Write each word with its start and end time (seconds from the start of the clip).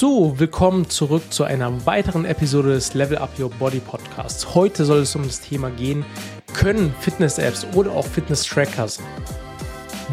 So, 0.00 0.38
willkommen 0.38 0.88
zurück 0.88 1.24
zu 1.32 1.42
einer 1.42 1.84
weiteren 1.84 2.24
Episode 2.24 2.68
des 2.68 2.94
Level 2.94 3.18
Up 3.18 3.36
Your 3.36 3.50
Body 3.50 3.80
Podcasts. 3.80 4.54
Heute 4.54 4.84
soll 4.84 5.00
es 5.00 5.16
um 5.16 5.24
das 5.24 5.40
Thema 5.40 5.70
gehen, 5.70 6.06
können 6.54 6.94
Fitness-Apps 7.00 7.66
oder 7.74 7.90
auch 7.90 8.06
Fitness-Trackers 8.06 9.00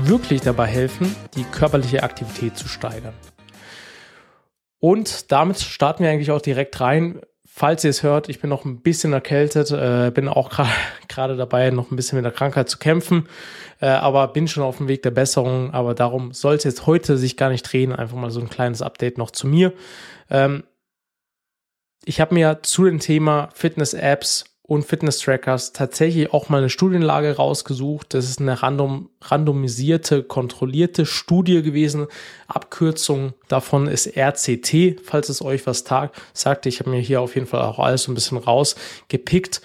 wirklich 0.01 0.41
dabei 0.41 0.65
helfen, 0.65 1.15
die 1.35 1.43
körperliche 1.43 2.01
Aktivität 2.01 2.57
zu 2.57 2.67
steigern? 2.67 3.13
Und 4.79 5.31
damit 5.31 5.59
starten 5.59 6.03
wir 6.03 6.09
eigentlich 6.09 6.31
auch 6.31 6.41
direkt 6.41 6.81
rein. 6.81 7.21
Falls 7.57 7.85
ihr 7.85 7.89
es 7.89 8.03
hört, 8.03 8.27
ich 8.27 8.41
bin 8.41 8.49
noch 8.49 8.65
ein 8.65 8.81
bisschen 8.81 9.13
erkältet, 9.13 9.71
äh, 9.71 10.11
bin 10.13 10.27
auch 10.27 10.51
gerade 11.07 11.37
dabei, 11.37 11.69
noch 11.69 11.89
ein 11.89 11.95
bisschen 11.95 12.17
mit 12.17 12.25
der 12.25 12.33
Krankheit 12.33 12.67
zu 12.67 12.77
kämpfen, 12.77 13.29
äh, 13.79 13.85
aber 13.85 14.27
bin 14.27 14.49
schon 14.49 14.61
auf 14.61 14.75
dem 14.75 14.89
Weg 14.89 15.03
der 15.03 15.11
Besserung. 15.11 15.73
Aber 15.73 15.93
darum 15.93 16.33
soll 16.33 16.55
es 16.55 16.65
jetzt 16.65 16.85
heute 16.85 17.17
sich 17.17 17.37
gar 17.37 17.49
nicht 17.49 17.63
drehen. 17.63 17.93
Einfach 17.93 18.17
mal 18.17 18.29
so 18.29 18.41
ein 18.41 18.49
kleines 18.49 18.81
Update 18.81 19.17
noch 19.17 19.31
zu 19.31 19.47
mir. 19.47 19.71
Ähm, 20.29 20.65
ich 22.03 22.19
habe 22.19 22.33
mir 22.33 22.59
zu 22.61 22.83
dem 22.83 22.99
Thema 22.99 23.47
Fitness-Apps 23.53 24.54
und 24.67 24.83
Fitness-Trackers 24.83 25.73
tatsächlich 25.73 26.33
auch 26.33 26.49
mal 26.49 26.57
eine 26.57 26.69
Studienlage 26.69 27.35
rausgesucht. 27.35 28.13
Das 28.15 28.25
ist 28.25 28.41
eine 28.41 28.63
random, 28.63 29.09
randomisierte, 29.21 30.23
kontrollierte 30.23 31.05
Studie 31.05 31.61
gewesen. 31.61 32.07
Abkürzung 32.47 33.33
davon 33.47 33.87
ist 33.87 34.17
RCT, 34.17 35.01
falls 35.03 35.29
es 35.29 35.43
euch 35.43 35.67
was 35.67 35.83
sagt. 36.33 36.65
Ich 36.65 36.79
habe 36.79 36.89
mir 36.89 36.99
hier 36.99 37.21
auf 37.21 37.35
jeden 37.35 37.47
Fall 37.47 37.61
auch 37.61 37.77
alles 37.77 38.03
so 38.03 38.11
ein 38.11 38.15
bisschen 38.15 38.39
rausgepickt. 38.39 39.61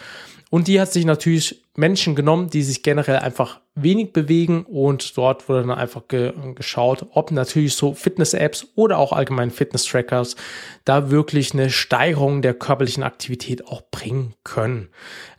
Und 0.51 0.69
die 0.69 0.81
hat 0.81 0.93
sich 0.93 1.07
natürlich 1.07 1.63
Menschen 1.81 2.15
genommen, 2.15 2.51
die 2.51 2.63
sich 2.63 2.83
generell 2.85 3.17
einfach 3.17 3.61
wenig 3.75 4.13
bewegen 4.13 4.65
und 4.65 5.17
dort 5.17 5.49
wurde 5.49 5.63
dann 5.63 5.71
einfach 5.79 6.07
ge 6.07 6.33
geschaut, 6.55 7.07
ob 7.13 7.31
natürlich 7.31 7.75
so 7.75 7.95
Fitness-Apps 7.95 8.69
oder 8.77 8.99
auch 8.99 9.13
allgemein 9.13 9.51
Fitness-Trackers 9.51 10.37
da 10.85 11.11
wirklich 11.11 11.55
eine 11.55 11.71
Steigerung 11.71 12.43
der 12.43 12.55
körperlichen 12.55 13.03
Aktivität 13.03 13.67
auch 13.67 13.83
bringen 13.91 14.35
können. 14.45 14.91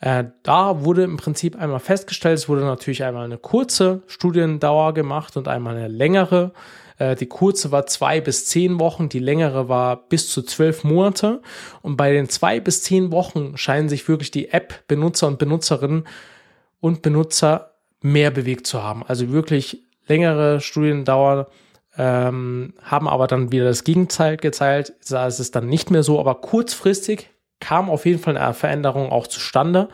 Äh, 0.01 0.25
da 0.43 0.83
wurde 0.83 1.03
im 1.03 1.17
Prinzip 1.17 1.55
einmal 1.55 1.79
festgestellt, 1.79 2.39
es 2.39 2.49
wurde 2.49 2.61
natürlich 2.61 3.03
einmal 3.03 3.25
eine 3.25 3.37
kurze 3.37 4.01
Studiendauer 4.07 4.93
gemacht 4.93 5.37
und 5.37 5.47
einmal 5.47 5.77
eine 5.77 5.87
längere. 5.87 6.53
Äh, 7.01 7.15
die 7.15 7.25
kurze 7.25 7.71
war 7.71 7.87
zwei 7.87 8.21
bis 8.21 8.45
zehn 8.45 8.79
Wochen, 8.79 9.09
die 9.09 9.19
längere 9.19 9.67
war 9.67 10.07
bis 10.07 10.29
zu 10.29 10.43
zwölf 10.43 10.83
Monate. 10.83 11.41
Und 11.81 11.97
bei 11.97 12.11
den 12.11 12.29
zwei 12.29 12.59
bis 12.59 12.83
zehn 12.83 13.11
Wochen 13.11 13.57
scheinen 13.57 13.89
sich 13.89 14.07
wirklich 14.07 14.29
die 14.29 14.49
App-Benutzer 14.49 15.27
und 15.27 15.39
Benutzerinnen 15.39 16.07
und 16.79 17.01
Benutzer 17.01 17.71
mehr 18.01 18.29
bewegt 18.29 18.67
zu 18.67 18.83
haben. 18.83 19.03
Also 19.07 19.31
wirklich 19.31 19.83
längere 20.07 20.61
Studiendauer 20.61 21.47
ähm, 21.97 22.73
haben 22.83 23.07
aber 23.07 23.25
dann 23.25 23.51
wieder 23.51 23.65
das 23.65 23.83
Gegenteil 23.83 24.37
gezeigt. 24.37 24.93
Da 25.09 25.25
ist 25.25 25.39
es 25.39 25.49
dann 25.49 25.67
nicht 25.67 25.89
mehr 25.89 26.03
so, 26.03 26.19
aber 26.19 26.35
kurzfristig 26.35 27.30
kam 27.61 27.89
auf 27.89 28.05
jeden 28.05 28.19
Fall 28.19 28.35
eine 28.35 28.53
Veränderung 28.53 29.09
auch 29.09 29.27
zustande. 29.27 29.87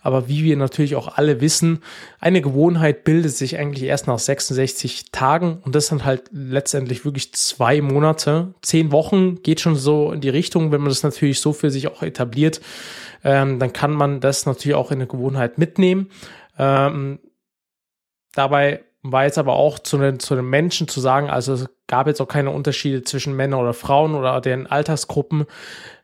Aber 0.00 0.28
wie 0.28 0.44
wir 0.44 0.56
natürlich 0.56 0.96
auch 0.96 1.18
alle 1.18 1.40
wissen, 1.42 1.82
eine 2.20 2.40
Gewohnheit 2.40 3.04
bildet 3.04 3.32
sich 3.32 3.58
eigentlich 3.58 3.82
erst 3.84 4.06
nach 4.06 4.18
66 4.18 5.10
Tagen 5.10 5.58
und 5.64 5.74
das 5.74 5.88
sind 5.88 6.04
halt 6.04 6.30
letztendlich 6.30 7.04
wirklich 7.04 7.34
zwei 7.34 7.82
Monate. 7.82 8.54
Zehn 8.62 8.92
Wochen 8.92 9.42
geht 9.42 9.60
schon 9.60 9.74
so 9.74 10.12
in 10.12 10.20
die 10.20 10.30
Richtung, 10.30 10.72
wenn 10.72 10.80
man 10.80 10.88
das 10.88 11.02
natürlich 11.02 11.40
so 11.40 11.52
für 11.52 11.70
sich 11.70 11.88
auch 11.88 12.02
etabliert, 12.02 12.60
ähm, 13.24 13.58
dann 13.58 13.72
kann 13.72 13.92
man 13.92 14.20
das 14.20 14.46
natürlich 14.46 14.76
auch 14.76 14.92
in 14.92 14.98
eine 14.98 15.08
Gewohnheit 15.08 15.58
mitnehmen. 15.58 16.08
Ähm, 16.58 17.18
dabei 18.34 18.84
war 19.02 19.24
jetzt 19.24 19.38
aber 19.38 19.54
auch 19.54 19.78
zu 19.78 19.98
den, 19.98 20.20
zu 20.20 20.34
den 20.34 20.48
Menschen 20.48 20.88
zu 20.88 21.00
sagen, 21.00 21.28
also 21.30 21.54
es 21.54 21.68
gab 21.86 22.06
jetzt 22.06 22.20
auch 22.20 22.28
keine 22.28 22.50
Unterschiede 22.50 23.02
zwischen 23.02 23.34
Männern 23.34 23.60
oder 23.60 23.74
Frauen 23.74 24.14
oder 24.14 24.40
den 24.40 24.66
Altersgruppen. 24.66 25.46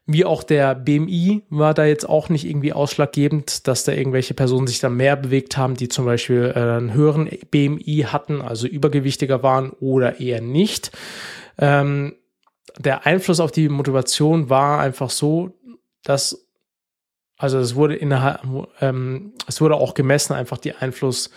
Wie 0.06 0.24
auch 0.24 0.42
der 0.42 0.74
BMI 0.74 1.44
war 1.48 1.72
da 1.72 1.86
jetzt 1.86 2.06
auch 2.06 2.28
nicht 2.28 2.44
irgendwie 2.44 2.74
ausschlaggebend, 2.74 3.66
dass 3.66 3.84
da 3.84 3.92
irgendwelche 3.92 4.34
Personen 4.34 4.66
sich 4.66 4.78
da 4.78 4.90
mehr 4.90 5.16
bewegt 5.16 5.56
haben, 5.56 5.76
die 5.76 5.88
zum 5.88 6.04
Beispiel 6.04 6.52
äh, 6.54 6.58
einen 6.58 6.92
höheren 6.92 7.30
BMI 7.50 8.06
hatten, 8.08 8.42
also 8.42 8.66
übergewichtiger 8.66 9.42
waren 9.42 9.70
oder 9.70 10.20
eher 10.20 10.42
nicht. 10.42 10.90
Ähm, 11.56 12.16
der 12.78 13.06
Einfluss 13.06 13.40
auf 13.40 13.50
die 13.50 13.68
Motivation 13.68 14.50
war 14.50 14.80
einfach 14.80 15.08
so, 15.08 15.56
dass 16.02 16.44
also 17.36 17.58
es 17.58 17.74
wurde 17.74 17.96
innerhalb, 17.96 18.42
ähm, 18.80 19.32
es 19.46 19.60
wurde 19.60 19.74
auch 19.74 19.94
gemessen, 19.94 20.34
einfach 20.34 20.58
die 20.58 20.74
Einfluss 20.74 21.30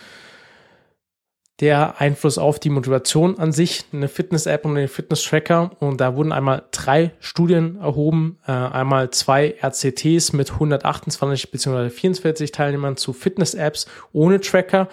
der 1.60 2.00
Einfluss 2.00 2.38
auf 2.38 2.60
die 2.60 2.70
Motivation 2.70 3.38
an 3.38 3.52
sich, 3.52 3.84
eine 3.92 4.08
Fitness-App 4.08 4.64
und 4.64 4.76
einen 4.76 4.88
Fitness-Tracker. 4.88 5.72
Und 5.80 6.00
da 6.00 6.14
wurden 6.14 6.32
einmal 6.32 6.64
drei 6.70 7.12
Studien 7.18 7.78
erhoben, 7.80 8.38
äh, 8.46 8.52
einmal 8.52 9.10
zwei 9.10 9.56
RCTs 9.60 10.32
mit 10.32 10.52
128 10.52 11.50
bzw. 11.50 11.90
44 11.90 12.52
Teilnehmern 12.52 12.96
zu 12.96 13.12
Fitness-Apps 13.12 13.86
ohne 14.12 14.40
Tracker 14.40 14.88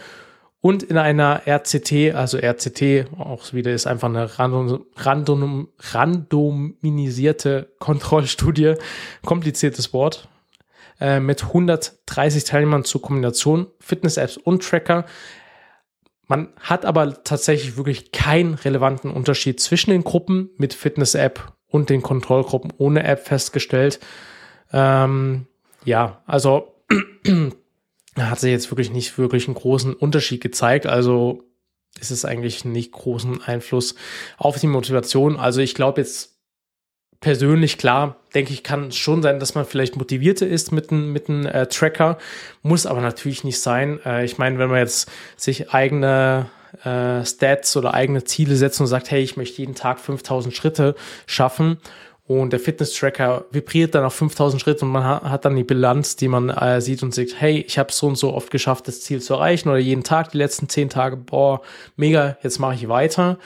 und 0.66 0.81
in 0.81 0.98
einer 0.98 1.44
RCT, 1.46 2.16
also 2.16 2.40
RCT, 2.40 3.06
auch 3.20 3.53
wieder 3.53 3.72
ist 3.72 3.86
einfach 3.86 4.09
eine 4.09 4.40
random, 4.40 4.84
random, 4.96 5.68
randomisierte 5.94 7.70
Kontrollstudie, 7.78 8.74
kompliziertes 9.24 9.94
Wort, 9.94 10.28
äh, 11.00 11.20
mit 11.20 11.44
130 11.44 12.46
Teilnehmern 12.46 12.84
zur 12.84 13.03
Kombination 13.03 13.68
Fitness-Apps 13.80 14.38
und 14.38 14.64
Tracker 14.64 15.06
man 16.28 16.50
hat 16.59 16.86
aber 16.86 17.24
tatsächlich 17.24 17.78
wirklich 17.78 18.12
keinen 18.12 18.56
relevanten 18.56 19.12
Unterschied 19.12 19.59
zwischen 19.59 19.91
den 19.91 20.03
Gruppen 20.03 20.50
mit 20.58 20.74
Fitness-App 20.74 21.53
und 21.68 21.90
den 21.90 22.02
Kontrollgruppen 22.02 22.74
ohne 22.78 23.03
App 23.03 23.25
festgestellt. 23.28 24.00
Ähm, 24.72 25.47
ja, 25.84 26.24
also 26.25 26.74
hat 28.18 28.40
sich 28.40 28.52
jetzt 28.52 28.72
wirklich 28.72 28.91
nicht 28.91 29.18
wirklich 29.18 29.47
einen 29.47 29.56
großen 29.56 29.94
Unterschied 29.94 30.41
gezeigt. 30.41 30.88
Also 30.88 31.44
ist 32.00 32.12
es 32.12 32.25
eigentlich 32.25 32.66
nicht 32.66 32.91
großen 32.91 33.44
Einfluss 33.44 33.96
auf 34.38 34.59
die 34.59 34.68
Motivation. 34.68 35.38
Also 35.38 35.62
ich 35.62 35.75
glaube 35.75 36.02
jetzt 36.02 36.34
persönlich, 37.22 37.78
klar, 37.78 38.18
denke 38.34 38.53
ich, 38.53 38.64
kann 38.64 38.92
schon 38.92 39.22
sein, 39.22 39.40
dass 39.40 39.56
man 39.56 39.66
vielleicht 39.66 39.96
motivierter 39.96 40.48
ist 40.48 40.72
mit 40.72 40.92
einem 40.92 41.12
mit 41.12 41.30
einem 41.30 41.46
äh, 41.46 41.68
Tracker, 41.68 42.18
muss 42.62 42.86
aber 42.86 43.02
natürlich 43.02 43.44
nicht 43.44 43.59
sein. 43.59 44.00
Äh, 44.06 44.26
ich 44.26 44.38
meine, 44.38 44.59
wenn 44.59 44.70
man 44.70 44.80
jetzt 44.80 45.09
sich 45.38 45.72
eigene 45.72 46.48
äh, 46.84 47.26
Stats 47.26 47.76
oder 47.78 47.94
eigene 47.94 48.24
Ziele 48.24 48.56
setzt 48.56 48.81
und 48.81 48.88
sagt, 48.88 49.12
hey, 49.12 49.22
ich 49.22 49.38
möchte 49.38 49.59
jeden 49.59 49.76
Tag 49.76 50.00
5000 50.00 50.56
Schritte 50.56 50.96
schaffen 51.26 51.78
und 52.28 52.52
der 52.52 52.59
Fitness-Tracker 52.59 53.46
vibriert 53.52 53.94
dann 53.94 54.03
auf 54.03 54.16
5000 54.16 54.62
Schritte 54.62 54.86
und 54.86 54.91
man 54.91 55.03
ha 55.03 55.30
hat 55.30 55.46
dann 55.46 55.56
die 55.56 55.63
Bilanz, 55.63 56.16
die 56.16 56.28
man 56.28 56.50
äh, 56.50 56.81
sieht 56.81 57.03
und 57.03 57.13
sieht, 57.13 57.40
hey, 57.40 57.63
ich 57.68 57.78
habe 57.78 57.91
so 57.91 58.08
und 58.08 58.18
so 58.18 58.34
oft 58.34 58.50
geschafft, 58.50 58.88
das 58.88 59.02
Ziel 59.02 59.22
zu 59.22 59.36
erreichen 59.36 59.69
oder 59.69 59.78
jeden 59.78 60.03
Tag 60.03 60.31
die 60.31 60.38
letzten 60.38 60.68
10 60.68 60.90
Tage, 60.90 61.18
boah, 61.18 61.62
mega, 61.96 62.38
jetzt 62.41 62.59
mache 62.59 62.75
ich 62.75 62.88
weiter 62.88 63.38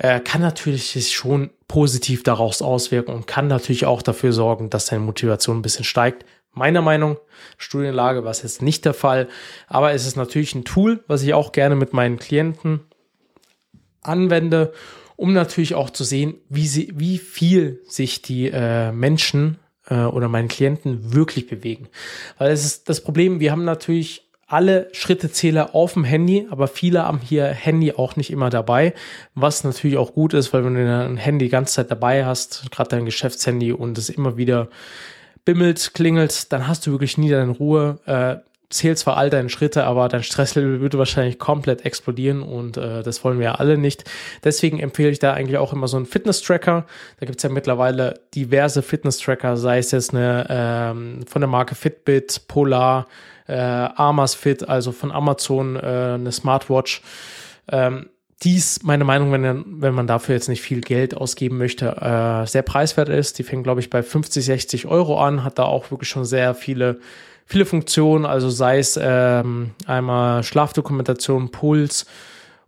äh, 0.00 0.20
kann 0.20 0.40
natürlich 0.40 1.12
schon 1.12 1.50
positiv 1.68 2.22
daraus 2.22 2.62
auswirken 2.62 3.12
und 3.12 3.26
kann 3.26 3.48
natürlich 3.48 3.84
auch 3.84 4.00
dafür 4.00 4.32
sorgen, 4.32 4.70
dass 4.70 4.86
deine 4.86 5.04
Motivation 5.04 5.58
ein 5.58 5.62
bisschen 5.62 5.84
steigt. 5.84 6.24
Meiner 6.52 6.80
Meinung, 6.80 7.18
Studienlage 7.58 8.24
war 8.24 8.30
es 8.30 8.42
jetzt 8.42 8.62
nicht 8.62 8.86
der 8.86 8.94
Fall, 8.94 9.28
aber 9.68 9.92
es 9.92 10.06
ist 10.06 10.16
natürlich 10.16 10.54
ein 10.54 10.64
Tool, 10.64 11.04
was 11.06 11.22
ich 11.22 11.34
auch 11.34 11.52
gerne 11.52 11.76
mit 11.76 11.92
meinen 11.92 12.18
Klienten 12.18 12.80
anwende, 14.00 14.72
um 15.20 15.34
natürlich 15.34 15.74
auch 15.74 15.90
zu 15.90 16.02
sehen, 16.02 16.36
wie 16.48 16.66
sie, 16.66 16.94
wie 16.96 17.18
viel 17.18 17.82
sich 17.86 18.22
die 18.22 18.50
äh, 18.50 18.90
Menschen 18.90 19.58
äh, 19.86 20.04
oder 20.04 20.28
meine 20.30 20.48
Klienten 20.48 21.12
wirklich 21.12 21.46
bewegen. 21.46 21.88
Weil 22.38 22.52
es 22.52 22.64
ist 22.64 22.88
das 22.88 23.02
Problem, 23.02 23.38
wir 23.38 23.52
haben 23.52 23.64
natürlich 23.64 24.30
alle 24.46 24.88
Schrittezähler 24.92 25.74
auf 25.74 25.92
dem 25.92 26.04
Handy, 26.04 26.46
aber 26.48 26.68
viele 26.68 27.04
haben 27.04 27.20
hier 27.20 27.44
Handy 27.48 27.92
auch 27.92 28.16
nicht 28.16 28.30
immer 28.30 28.48
dabei, 28.48 28.94
was 29.34 29.62
natürlich 29.62 29.98
auch 29.98 30.14
gut 30.14 30.32
ist, 30.32 30.54
weil 30.54 30.64
wenn 30.64 30.74
du 30.74 30.90
ein 30.90 31.18
Handy 31.18 31.44
die 31.44 31.50
ganze 31.50 31.74
Zeit 31.74 31.90
dabei 31.90 32.24
hast, 32.24 32.70
gerade 32.70 32.88
dein 32.88 33.04
Geschäftshandy 33.04 33.72
und 33.72 33.98
es 33.98 34.08
immer 34.08 34.38
wieder 34.38 34.70
bimmelt, 35.44 35.92
klingelt, 35.92 36.50
dann 36.50 36.66
hast 36.66 36.86
du 36.86 36.92
wirklich 36.92 37.18
nie 37.18 37.28
deine 37.28 37.52
Ruhe. 37.52 37.98
Äh, 38.06 38.36
zählt 38.70 38.98
zwar 38.98 39.16
all 39.16 39.30
deine 39.30 39.48
Schritte, 39.48 39.84
aber 39.84 40.08
dein 40.08 40.22
Stresslevel 40.22 40.80
würde 40.80 40.96
wahrscheinlich 40.96 41.38
komplett 41.38 41.84
explodieren 41.84 42.42
und 42.42 42.76
äh, 42.76 43.02
das 43.02 43.22
wollen 43.24 43.38
wir 43.38 43.46
ja 43.46 43.54
alle 43.56 43.76
nicht. 43.76 44.04
Deswegen 44.44 44.78
empfehle 44.78 45.10
ich 45.10 45.18
da 45.18 45.34
eigentlich 45.34 45.58
auch 45.58 45.72
immer 45.72 45.88
so 45.88 45.96
einen 45.96 46.06
Fitness-Tracker. 46.06 46.86
Da 47.18 47.26
gibt's 47.26 47.42
ja 47.42 47.50
mittlerweile 47.50 48.20
diverse 48.34 48.82
Fitness-Tracker, 48.82 49.56
sei 49.56 49.78
es 49.78 49.90
jetzt 49.90 50.14
eine 50.14 50.46
ähm, 50.48 51.20
von 51.26 51.40
der 51.40 51.48
Marke 51.48 51.74
Fitbit, 51.74 52.42
Polar, 52.46 53.08
äh, 53.48 53.54
Armas 53.54 54.36
Fit, 54.36 54.68
also 54.68 54.92
von 54.92 55.10
Amazon 55.10 55.74
äh, 55.74 55.80
eine 56.14 56.30
Smartwatch. 56.30 57.02
Ähm, 57.70 58.08
dies, 58.42 58.82
meine 58.82 59.04
Meinung, 59.04 59.32
wenn, 59.32 59.82
wenn 59.82 59.94
man 59.94 60.06
dafür 60.06 60.34
jetzt 60.34 60.48
nicht 60.48 60.62
viel 60.62 60.80
Geld 60.80 61.14
ausgeben 61.16 61.58
möchte, 61.58 61.96
äh, 62.00 62.46
sehr 62.46 62.62
preiswert 62.62 63.08
ist. 63.10 63.38
Die 63.38 63.42
fängt, 63.42 63.64
glaube 63.64 63.80
ich, 63.80 63.90
bei 63.90 64.02
50, 64.02 64.44
60 64.44 64.86
Euro 64.86 65.20
an, 65.20 65.44
hat 65.44 65.58
da 65.58 65.64
auch 65.64 65.90
wirklich 65.90 66.08
schon 66.08 66.24
sehr 66.24 66.54
viele, 66.54 67.00
viele 67.44 67.66
Funktionen, 67.66 68.24
also 68.24 68.48
sei 68.48 68.78
es 68.78 68.98
ähm, 69.00 69.72
einmal 69.86 70.42
Schlafdokumentation, 70.42 71.50
Puls 71.50 72.06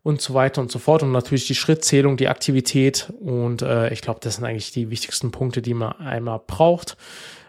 und 0.02 0.20
so 0.20 0.34
weiter 0.34 0.60
und 0.60 0.70
so 0.70 0.78
fort. 0.78 1.02
Und 1.02 1.12
natürlich 1.12 1.46
die 1.46 1.54
Schrittzählung, 1.54 2.18
die 2.18 2.28
Aktivität. 2.28 3.10
Und 3.20 3.62
äh, 3.62 3.90
ich 3.92 4.02
glaube, 4.02 4.20
das 4.22 4.36
sind 4.36 4.44
eigentlich 4.44 4.72
die 4.72 4.90
wichtigsten 4.90 5.30
Punkte, 5.30 5.62
die 5.62 5.74
man 5.74 5.92
einmal 5.92 6.40
braucht. 6.46 6.98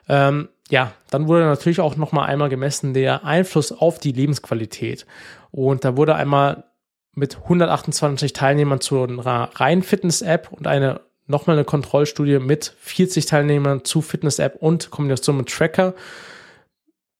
Ähm, 0.07 0.47
ja, 0.69 0.93
dann 1.09 1.27
wurde 1.27 1.43
natürlich 1.43 1.81
auch 1.81 1.97
nochmal 1.97 2.29
einmal 2.29 2.49
gemessen 2.49 2.93
der 2.93 3.25
Einfluss 3.25 3.73
auf 3.73 3.99
die 3.99 4.13
Lebensqualität. 4.13 5.05
Und 5.51 5.83
da 5.83 5.97
wurde 5.97 6.15
einmal 6.15 6.63
mit 7.13 7.37
128 7.37 8.33
Teilnehmern 8.33 8.81
zu 8.81 9.03
einer 9.03 9.49
reinen 9.55 9.83
Fitness-App 9.83 10.51
und 10.51 10.67
eine 10.67 11.01
nochmal 11.25 11.55
eine 11.55 11.65
Kontrollstudie 11.65 12.39
mit 12.39 12.75
40 12.79 13.25
Teilnehmern 13.25 13.85
zu 13.85 14.01
Fitness-App 14.01 14.57
und 14.59 14.91
Kombination 14.91 15.37
mit 15.37 15.49
Tracker, 15.49 15.93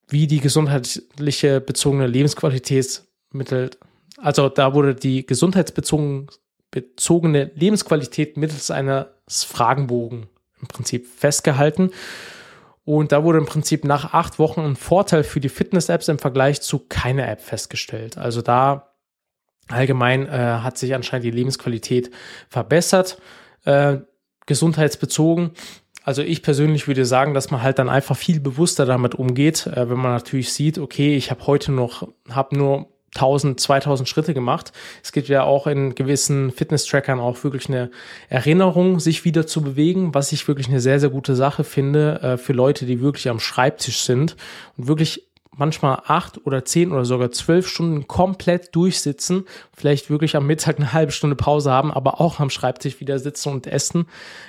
wie 0.09 0.27
die 0.27 0.39
gesundheitliche 0.39 1.61
bezogene 1.61 2.07
Lebensqualität 2.07 3.03
mittels, 3.31 3.77
also 4.17 4.49
da 4.49 4.73
wurde 4.73 4.95
die 4.95 5.25
gesundheitsbezogene 5.25 6.27
bezogene 6.73 7.51
Lebensqualität 7.55 8.35
mittels 8.35 8.71
eines 8.71 9.05
Fragenbogen 9.29 10.25
im 10.59 10.67
Prinzip 10.67 11.07
festgehalten. 11.07 11.91
Und 12.83 13.11
da 13.11 13.23
wurde 13.23 13.37
im 13.37 13.45
Prinzip 13.45 13.85
nach 13.85 14.13
acht 14.13 14.39
Wochen 14.39 14.61
ein 14.61 14.75
Vorteil 14.75 15.23
für 15.23 15.39
die 15.39 15.49
Fitness-Apps 15.49 16.09
im 16.09 16.19
Vergleich 16.19 16.61
zu 16.61 16.79
keiner 16.79 17.29
App 17.29 17.41
festgestellt. 17.41 18.17
Also 18.17 18.41
da 18.41 18.92
allgemein 19.69 20.27
äh, 20.27 20.29
hat 20.31 20.77
sich 20.77 20.93
anscheinend 20.93 21.25
die 21.25 21.31
Lebensqualität 21.31 22.11
verbessert, 22.49 23.17
äh, 23.65 23.97
gesundheitsbezogen. 24.45 25.51
Also 26.03 26.21
ich 26.21 26.41
persönlich 26.41 26.87
würde 26.87 27.05
sagen, 27.05 27.33
dass 27.33 27.49
man 27.49 27.61
halt 27.61 27.79
dann 27.79 27.89
einfach 27.89 28.17
viel 28.17 28.41
bewusster 28.41 28.85
damit 28.85 29.15
umgeht, 29.15 29.67
äh, 29.67 29.89
wenn 29.89 29.97
man 29.97 30.11
natürlich 30.11 30.51
sieht, 30.51 30.77
okay, 30.77 31.15
ich 31.15 31.31
habe 31.31 31.47
heute 31.47 31.71
noch, 31.71 32.07
habe 32.29 32.57
nur 32.57 32.89
1000, 33.15 33.59
2000 33.59 34.09
Schritte 34.09 34.33
gemacht. 34.33 34.73
Es 35.03 35.11
gibt 35.11 35.27
ja 35.27 35.43
auch 35.43 35.67
in 35.67 35.95
gewissen 35.95 36.51
Fitness-Trackern 36.51 37.19
auch 37.19 37.43
wirklich 37.43 37.69
eine 37.69 37.91
Erinnerung, 38.27 38.99
sich 38.99 39.23
wieder 39.23 39.45
zu 39.45 39.61
bewegen, 39.61 40.13
was 40.13 40.31
ich 40.31 40.47
wirklich 40.47 40.67
eine 40.67 40.79
sehr, 40.79 40.99
sehr 40.99 41.09
gute 41.09 41.35
Sache 41.35 41.63
finde 41.63 42.19
äh, 42.21 42.37
für 42.37 42.53
Leute, 42.53 42.85
die 42.85 43.01
wirklich 43.01 43.29
am 43.29 43.39
Schreibtisch 43.39 43.99
sind 44.01 44.35
und 44.77 44.87
wirklich 44.87 45.27
manchmal 45.55 46.01
acht 46.05 46.45
oder 46.45 46.65
zehn 46.65 46.91
oder 46.91 47.05
sogar 47.05 47.31
zwölf 47.31 47.67
Stunden 47.67 48.07
komplett 48.07 48.75
durchsitzen, 48.75 49.45
vielleicht 49.75 50.09
wirklich 50.09 50.35
am 50.35 50.47
Mittag 50.47 50.77
eine 50.77 50.93
halbe 50.93 51.11
Stunde 51.11 51.35
Pause 51.35 51.71
haben, 51.71 51.91
aber 51.91 52.19
auch 52.19 52.39
am 52.39 52.49
Schreibtisch 52.49 52.99
wieder 52.99 53.19
sitzen 53.19 53.49
und 53.49 53.67
essen, 53.67 54.07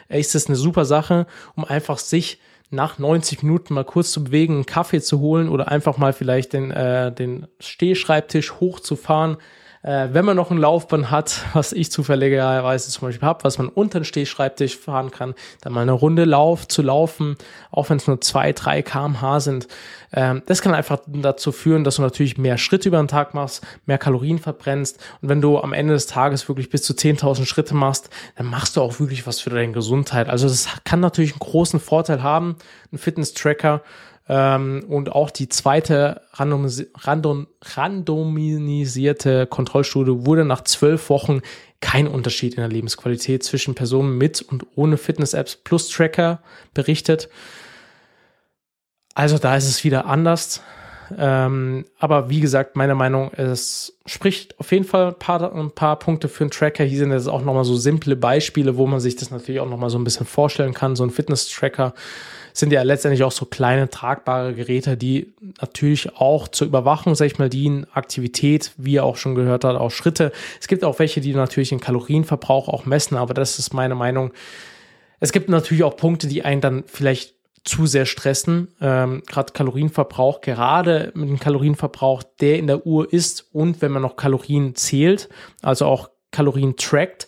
ist 0.08 0.34
das 0.34 0.46
eine 0.46 0.56
super 0.56 0.84
Sache, 0.84 1.26
um 1.56 1.64
einfach 1.64 1.98
sich 1.98 2.38
nach 2.70 2.98
90 2.98 3.42
Minuten 3.42 3.74
mal 3.74 3.84
kurz 3.84 4.10
zu 4.10 4.24
bewegen, 4.24 4.54
einen 4.54 4.66
Kaffee 4.66 5.00
zu 5.00 5.20
holen 5.20 5.48
oder 5.48 5.68
einfach 5.68 5.96
mal 5.96 6.12
vielleicht 6.12 6.52
den, 6.52 6.70
äh, 6.70 7.12
den 7.12 7.46
Stehschreibtisch 7.60 8.54
hochzufahren, 8.60 9.36
äh, 9.84 10.08
wenn 10.12 10.24
man 10.24 10.34
noch 10.34 10.50
ein 10.50 10.56
Laufband 10.56 11.10
hat, 11.10 11.44
was 11.52 11.72
ich 11.72 11.92
zufälligerweise 11.92 12.90
zum 12.90 13.08
Beispiel 13.08 13.28
habe, 13.28 13.44
was 13.44 13.58
man 13.58 13.68
unter 13.68 14.00
den 14.00 14.04
Stehschreibtisch 14.04 14.78
fahren 14.78 15.10
kann, 15.10 15.34
dann 15.60 15.74
mal 15.74 15.82
eine 15.82 15.92
Runde 15.92 16.24
Lauf 16.24 16.66
zu 16.66 16.80
laufen, 16.80 17.36
auch 17.70 17.90
wenn 17.90 17.98
es 17.98 18.06
nur 18.06 18.20
zwei, 18.22 18.52
drei 18.52 18.80
kmh 18.80 19.40
sind. 19.40 19.68
Ähm, 20.12 20.42
das 20.46 20.62
kann 20.62 20.74
einfach 20.74 21.00
dazu 21.06 21.52
führen, 21.52 21.84
dass 21.84 21.96
du 21.96 22.02
natürlich 22.02 22.38
mehr 22.38 22.56
Schritte 22.56 22.88
über 22.88 22.98
den 22.98 23.08
Tag 23.08 23.34
machst, 23.34 23.62
mehr 23.84 23.98
Kalorien 23.98 24.38
verbrennst. 24.38 24.98
Und 25.20 25.28
wenn 25.28 25.42
du 25.42 25.58
am 25.58 25.74
Ende 25.74 25.92
des 25.92 26.06
Tages 26.06 26.48
wirklich 26.48 26.70
bis 26.70 26.82
zu 26.82 26.94
10.000 26.94 27.44
Schritte 27.44 27.74
machst, 27.74 28.08
dann 28.36 28.46
machst 28.46 28.76
du 28.76 28.80
auch 28.80 28.98
wirklich 29.00 29.26
was 29.26 29.40
für 29.40 29.50
deine 29.50 29.72
Gesundheit. 29.72 30.30
Also 30.30 30.48
das 30.48 30.66
kann 30.84 31.00
natürlich 31.00 31.32
einen 31.32 31.40
großen 31.40 31.78
Vorteil 31.78 32.22
haben, 32.22 32.56
ein 32.90 32.98
Fitness-Tracker. 32.98 33.82
Ähm, 34.28 34.84
und 34.88 35.12
auch 35.12 35.30
die 35.30 35.48
zweite 35.48 36.22
randomis 36.32 36.86
random 36.96 37.46
randomisierte 37.62 39.46
Kontrollstudie 39.46 40.24
wurde 40.24 40.44
nach 40.44 40.64
zwölf 40.64 41.10
Wochen 41.10 41.42
kein 41.80 42.08
Unterschied 42.08 42.54
in 42.54 42.60
der 42.60 42.70
Lebensqualität 42.70 43.44
zwischen 43.44 43.74
Personen 43.74 44.16
mit 44.16 44.40
und 44.40 44.66
ohne 44.74 44.96
Fitness-Apps 44.96 45.56
plus 45.56 45.90
Tracker 45.90 46.40
berichtet. 46.72 47.28
Also 49.14 49.36
da 49.36 49.56
ist 49.56 49.68
es 49.68 49.84
wieder 49.84 50.06
anders. 50.06 50.62
Ähm, 51.18 51.84
aber 51.98 52.30
wie 52.30 52.40
gesagt, 52.40 52.76
meine 52.76 52.94
Meinung, 52.94 53.30
es 53.34 53.98
spricht 54.06 54.58
auf 54.58 54.72
jeden 54.72 54.84
Fall 54.84 55.08
ein 55.08 55.18
paar, 55.18 55.54
ein 55.54 55.70
paar 55.70 55.98
Punkte 55.98 56.28
für 56.28 56.44
einen 56.44 56.50
Tracker. 56.50 56.84
Hier 56.84 56.98
sind 56.98 57.12
jetzt 57.12 57.28
auch 57.28 57.42
nochmal 57.42 57.64
so 57.64 57.76
simple 57.76 58.16
Beispiele, 58.16 58.78
wo 58.78 58.86
man 58.86 59.00
sich 59.00 59.16
das 59.16 59.30
natürlich 59.30 59.60
auch 59.60 59.68
nochmal 59.68 59.90
so 59.90 59.98
ein 59.98 60.04
bisschen 60.04 60.24
vorstellen 60.24 60.72
kann. 60.72 60.96
So 60.96 61.04
ein 61.04 61.10
Fitness-Tracker 61.10 61.92
sind 62.56 62.72
ja 62.72 62.82
letztendlich 62.82 63.24
auch 63.24 63.32
so 63.32 63.46
kleine 63.46 63.90
tragbare 63.90 64.54
Geräte, 64.54 64.96
die 64.96 65.34
natürlich 65.60 66.16
auch 66.16 66.46
zur 66.46 66.68
Überwachung, 66.68 67.16
sag 67.16 67.26
ich 67.26 67.38
mal, 67.38 67.50
dienen, 67.50 67.84
Aktivität, 67.92 68.72
wie 68.76 68.92
ihr 68.92 69.04
auch 69.04 69.16
schon 69.16 69.34
gehört 69.34 69.64
habt, 69.64 69.78
auch 69.78 69.90
Schritte. 69.90 70.30
Es 70.60 70.68
gibt 70.68 70.84
auch 70.84 71.00
welche, 71.00 71.20
die 71.20 71.34
natürlich 71.34 71.70
den 71.70 71.80
Kalorienverbrauch 71.80 72.68
auch 72.68 72.86
messen, 72.86 73.16
aber 73.16 73.34
das 73.34 73.58
ist 73.58 73.74
meine 73.74 73.96
Meinung. 73.96 74.32
Es 75.18 75.32
gibt 75.32 75.48
natürlich 75.48 75.82
auch 75.82 75.96
Punkte, 75.96 76.28
die 76.28 76.44
einen 76.44 76.60
dann 76.60 76.84
vielleicht 76.86 77.34
zu 77.64 77.86
sehr 77.86 78.06
stressen. 78.06 78.68
Ähm, 78.80 79.22
gerade 79.26 79.52
Kalorienverbrauch, 79.52 80.40
gerade 80.40 81.10
mit 81.14 81.28
dem 81.28 81.40
Kalorienverbrauch, 81.40 82.22
der 82.40 82.58
in 82.58 82.68
der 82.68 82.86
Uhr 82.86 83.12
ist 83.12 83.48
und 83.52 83.82
wenn 83.82 83.90
man 83.90 84.02
noch 84.02 84.14
Kalorien 84.14 84.76
zählt, 84.76 85.28
also 85.60 85.86
auch 85.86 86.10
Kalorien 86.30 86.76
trackt, 86.76 87.26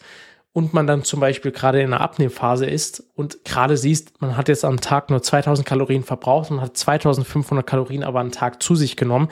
und 0.57 0.73
man 0.73 0.87
dann 0.87 1.05
zum 1.05 1.21
Beispiel 1.21 1.53
gerade 1.53 1.83
in 1.83 1.91
der 1.91 2.01
Abnehmphase 2.01 2.65
ist 2.65 3.05
und 3.15 3.45
gerade 3.45 3.77
siehst, 3.77 4.23
man 4.23 4.39
hat 4.39 4.49
jetzt 4.49 4.65
am 4.65 4.81
Tag 4.81 5.11
nur 5.11 5.23
2000 5.23 5.69
Kalorien 5.69 6.03
verbraucht 6.03 6.51
und 6.51 6.63
hat 6.63 6.75
2500 6.75 7.67
Kalorien 7.67 8.03
aber 8.03 8.21
am 8.21 8.33
Tag 8.33 8.63
zu 8.63 8.75
sich 8.75 8.97
genommen, 8.97 9.29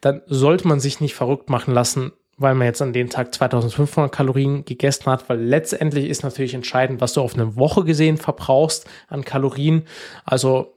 dann 0.00 0.22
sollte 0.28 0.68
man 0.68 0.78
sich 0.78 1.00
nicht 1.00 1.16
verrückt 1.16 1.50
machen 1.50 1.74
lassen, 1.74 2.12
weil 2.36 2.54
man 2.54 2.68
jetzt 2.68 2.80
an 2.82 2.92
dem 2.92 3.10
Tag 3.10 3.34
2500 3.34 4.12
Kalorien 4.12 4.64
gegessen 4.64 5.06
hat, 5.06 5.28
weil 5.28 5.40
letztendlich 5.40 6.08
ist 6.08 6.22
natürlich 6.22 6.54
entscheidend, 6.54 7.00
was 7.00 7.14
du 7.14 7.20
auf 7.20 7.34
eine 7.34 7.56
Woche 7.56 7.82
gesehen 7.82 8.16
verbrauchst 8.16 8.88
an 9.08 9.24
Kalorien. 9.24 9.88
Also 10.24 10.72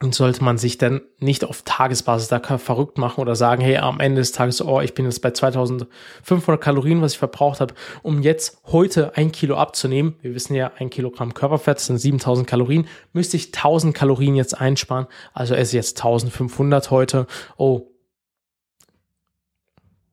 und 0.00 0.14
sollte 0.14 0.44
man 0.44 0.58
sich 0.58 0.78
dann 0.78 1.00
nicht 1.18 1.44
auf 1.44 1.62
Tagesbasis 1.62 2.28
da 2.28 2.40
verrückt 2.58 2.98
machen 2.98 3.20
oder 3.20 3.34
sagen, 3.34 3.62
hey, 3.62 3.78
am 3.78 3.98
Ende 3.98 4.20
des 4.20 4.32
Tages, 4.32 4.62
oh, 4.62 4.80
ich 4.80 4.94
bin 4.94 5.06
jetzt 5.06 5.20
bei 5.22 5.32
2500 5.32 6.60
Kalorien, 6.60 7.02
was 7.02 7.12
ich 7.12 7.18
verbraucht 7.18 7.60
habe, 7.60 7.74
um 8.02 8.22
jetzt 8.22 8.60
heute 8.66 9.16
ein 9.16 9.32
Kilo 9.32 9.56
abzunehmen. 9.56 10.14
Wir 10.22 10.34
wissen 10.34 10.54
ja, 10.54 10.70
ein 10.78 10.90
Kilogramm 10.90 11.34
Körperfett 11.34 11.80
sind 11.80 11.98
7000 11.98 12.46
Kalorien. 12.46 12.86
Müsste 13.12 13.36
ich 13.36 13.46
1000 13.48 13.94
Kalorien 13.94 14.36
jetzt 14.36 14.60
einsparen. 14.60 15.06
Also 15.32 15.54
esse 15.54 15.76
jetzt 15.76 15.98
1500 15.98 16.90
heute. 16.92 17.26
Oh, 17.56 17.90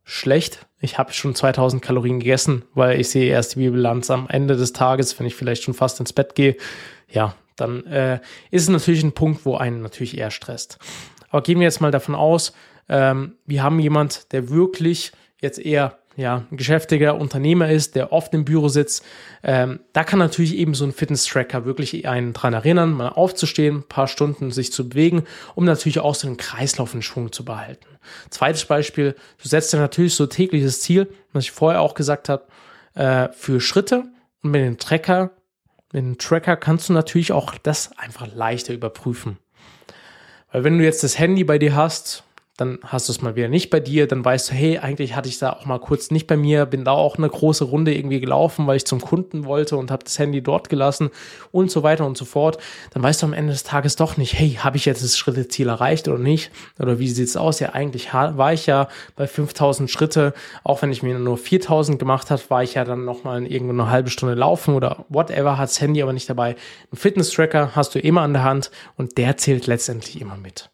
schlecht. 0.04 0.66
Ich 0.80 0.98
habe 0.98 1.14
schon 1.14 1.36
2000 1.36 1.82
Kalorien 1.82 2.20
gegessen, 2.20 2.66
weil 2.74 3.00
ich 3.00 3.10
sehe 3.10 3.30
erst 3.30 3.56
die 3.56 3.70
Bilanz 3.70 4.10
am 4.10 4.28
Ende 4.30 4.56
des 4.56 4.74
Tages, 4.74 5.18
wenn 5.20 5.28
ich 5.28 5.36
vielleicht 5.36 5.64
schon 5.64 5.74
fast 5.74 6.00
ins 6.00 6.14
Bett 6.14 6.36
gehe. 6.36 6.58
Ja, 7.08 7.36
dann 7.56 7.86
äh, 7.86 8.20
ist 8.52 8.64
es 8.64 8.70
natürlich 8.70 9.04
ein 9.04 9.14
Punkt, 9.14 9.46
wo 9.46 9.56
einen 9.56 9.82
natürlich 9.82 10.18
eher 10.18 10.32
stresst. 10.32 10.78
Aber 11.30 11.42
gehen 11.42 11.60
wir 11.60 11.66
jetzt 11.66 11.82
mal 11.82 11.92
davon 11.92 12.16
aus, 12.16 12.54
ähm, 12.88 13.36
wir 13.46 13.64
haben 13.64 13.80
jemand, 13.80 14.32
der 14.32 14.50
wirklich 14.50 15.12
jetzt 15.42 15.60
eher 15.60 15.98
ja, 16.18 16.46
ein 16.50 16.58
geschäftiger 16.58 17.16
Unternehmer 17.16 17.70
ist, 17.70 17.96
der 17.96 18.14
oft 18.14 18.34
im 18.34 18.46
Büro 18.46 18.70
sitzt, 18.70 19.04
ähm, 19.44 19.82
da 19.92 20.04
kann 20.04 20.20
natürlich 20.20 20.56
eben 20.56 20.74
so 20.74 20.86
ein 20.86 20.94
Fitness-Tracker 20.94 21.66
wirklich 21.66 22.08
einen 22.08 22.34
dran 22.34 22.54
erinnern, 22.54 22.94
mal 22.94 23.10
aufzustehen, 23.10 23.78
ein 23.78 23.84
paar 23.84 24.08
Stunden 24.08 24.52
sich 24.52 24.72
zu 24.72 24.88
bewegen, 24.88 25.26
um 25.56 25.66
natürlich 25.66 26.00
auch 26.00 26.16
so 26.16 26.28
einen 26.28 26.38
Kreislauf 26.38 26.94
in 26.94 27.02
Schwung 27.02 27.32
zu 27.32 27.44
behalten. 27.44 27.86
Zweites 28.30 28.66
Beispiel, 28.66 29.16
du 29.42 29.50
setzt 29.50 29.74
dir 29.74 29.78
natürlich 29.78 30.16
so 30.16 30.26
tägliches 30.26 30.80
Ziel, 30.82 31.10
was 31.34 31.46
ich 31.46 31.52
vorher 31.52 31.82
auch 31.82 31.96
gesagt 31.96 32.30
habe, 32.30 32.46
äh, 32.94 33.30
für 33.34 33.60
Schritte 33.60 34.06
und 34.42 34.52
mit 34.52 34.62
dem 34.62 34.78
Tracker 34.78 35.32
mit 35.96 36.04
dem 36.04 36.18
Tracker 36.18 36.58
kannst 36.58 36.90
du 36.90 36.94
natürlich 36.94 37.32
auch 37.32 37.56
das 37.64 37.98
einfach 37.98 38.28
leichter 38.28 38.74
überprüfen. 38.74 39.38
Weil 40.52 40.66
wenn 40.66 40.78
du 40.78 40.84
jetzt 40.84 41.04
das 41.04 41.18
Handy 41.18 41.46
bei 41.46 41.58
dir 41.58 41.74
hast 41.74 42.24
dann 42.58 42.80
hast 42.84 43.10
du 43.10 43.12
es 43.12 43.22
mal 43.22 43.36
wieder 43.36 43.50
nicht 43.50 43.70
bei 43.70 43.82
dir, 43.82 44.08
dann 44.08 44.24
weißt 44.24 44.50
du, 44.50 44.54
hey, 44.54 44.78
eigentlich 44.78 45.16
hatte 45.16 45.28
ich 45.28 45.40
da 45.40 45.52
auch 45.52 45.66
mal 45.66 45.80
kurz 45.80 46.10
nicht 46.10 46.26
bei 46.26 46.38
mir, 46.38 46.66
bin 46.66 46.86
da 46.86 46.92
auch 46.92 47.18
eine 47.18 47.28
große 47.28 47.66
Runde 47.66 47.94
irgendwie 47.94 48.22
gelaufen, 48.22 48.66
weil 48.66 48.78
ich 48.78 48.86
zum 48.86 49.02
Kunden 49.02 49.44
wollte 49.44 49.76
und 49.76 49.92
habe 49.92 50.06
das 50.06 50.18
Handy 50.20 50.42
dort 50.42 50.70
gelassen 50.70 51.10
und 51.52 51.70
so 51.70 51.84
weiter 51.84 52.06
und 52.06 52.18
so 52.18 52.24
fort. 52.24 52.58
Dann 52.92 53.04
weißt 53.04 53.22
du 53.22 53.26
am 53.26 53.34
Ende 53.34 53.52
des 53.52 53.64
Tages 53.64 53.98
doch 53.98 54.16
nicht, 54.16 54.40
hey, 54.40 54.52
habe 54.52 54.78
ich 54.78 54.86
jetzt 54.86 55.04
das 55.04 55.18
Schritteziel 55.18 55.68
erreicht 55.68 56.08
oder 56.08 56.18
nicht? 56.18 56.50
Oder 56.80 56.98
wie 56.98 57.10
sieht's 57.10 57.36
aus? 57.36 57.60
Ja, 57.60 57.74
eigentlich 57.74 58.14
war 58.14 58.54
ich 58.54 58.68
ja 58.68 58.88
bei 59.18 59.28
5000 59.28 59.92
Schritte, 59.92 60.34
auch 60.64 60.82
wenn 60.82 60.94
ich 60.94 61.04
mir 61.04 61.20
nur 61.20 61.38
4000 61.38 62.00
gemacht 62.00 62.32
habe, 62.32 62.42
war 62.48 62.64
ich 62.64 62.76
ja 62.76 62.86
dann 62.86 63.04
nochmal 63.04 63.46
irgendwo 63.46 63.74
eine 63.74 63.90
halbe 63.90 64.10
Stunde 64.10 64.36
laufen 64.36 64.76
oder 64.76 65.06
whatever, 65.10 65.58
hat 65.58 65.70
das 65.70 65.82
Handy 65.82 66.02
aber 66.02 66.14
nicht 66.14 66.30
dabei. 66.30 66.56
Ein 66.94 66.98
Fitness-Tracker 66.98 67.76
hast 67.76 67.96
du 67.96 68.00
immer 68.00 68.22
an 68.22 68.32
der 68.32 68.44
Hand 68.44 68.72
und 68.96 69.18
der 69.18 69.36
zählt 69.36 69.68
letztendlich 69.68 70.22
immer 70.22 70.38
mit. 70.38 70.70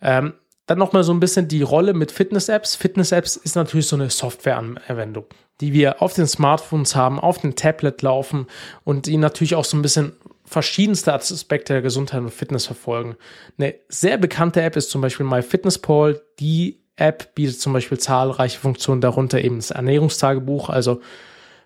Ähm, 0.00 0.34
dann 0.66 0.78
nochmal 0.78 1.04
so 1.04 1.12
ein 1.12 1.20
bisschen 1.20 1.48
die 1.48 1.62
Rolle 1.62 1.94
mit 1.94 2.10
Fitness-Apps. 2.10 2.76
Fitness-Apps 2.76 3.36
ist 3.36 3.56
natürlich 3.56 3.86
so 3.86 3.96
eine 3.96 4.10
Software-Anwendung, 4.10 5.26
die 5.60 5.72
wir 5.72 6.00
auf 6.00 6.14
den 6.14 6.26
Smartphones 6.26 6.96
haben, 6.96 7.20
auf 7.20 7.38
dem 7.38 7.54
Tablet 7.54 8.00
laufen 8.02 8.46
und 8.84 9.06
die 9.06 9.16
natürlich 9.16 9.54
auch 9.54 9.64
so 9.64 9.76
ein 9.76 9.82
bisschen 9.82 10.12
verschiedenste 10.46 11.12
Aspekte 11.12 11.72
der 11.72 11.82
Gesundheit 11.82 12.20
und 12.20 12.30
Fitness 12.30 12.66
verfolgen. 12.66 13.16
Eine 13.58 13.74
sehr 13.88 14.18
bekannte 14.18 14.62
App 14.62 14.76
ist 14.76 14.90
zum 14.90 15.00
Beispiel 15.00 15.26
MyFitnessPal, 15.26 16.20
die 16.38 16.80
App 16.96 17.34
bietet 17.34 17.60
zum 17.60 17.72
Beispiel 17.72 17.98
zahlreiche 17.98 18.58
Funktionen, 18.58 19.00
darunter 19.00 19.42
eben 19.42 19.56
das 19.56 19.70
Ernährungstagebuch. 19.70 20.68
Also 20.68 21.00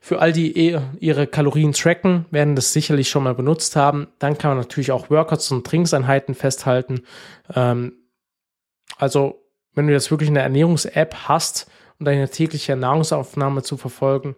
für 0.01 0.21
all 0.21 0.33
die 0.33 0.57
eh 0.57 0.81
ihre 1.01 1.27
Kalorien 1.27 1.73
tracken, 1.73 2.25
werden 2.31 2.57
das 2.57 2.73
sicherlich 2.73 3.11
schon 3.11 3.25
mal 3.25 3.35
benutzt 3.35 3.77
haben. 3.77 4.07
Dann 4.19 4.39
kann 4.39 4.53
man 4.53 4.59
natürlich 4.59 4.93
auch 4.93 5.11
Workouts 5.11 5.51
und 5.51 5.67
Trinkseinheiten 5.67 6.35
festhalten. 6.35 7.03
Ähm, 7.55 7.93
also 8.97 9.43
wenn 9.75 9.87
du 9.87 9.93
jetzt 9.93 10.11
wirklich 10.11 10.31
eine 10.31 10.41
Ernährungs-App 10.41 11.15
hast 11.29 11.71
und 11.99 12.07
deine 12.07 12.29
tägliche 12.29 12.77
Nahrungsaufnahme 12.77 13.63
zu 13.63 13.77
verfolgen, 13.77 14.37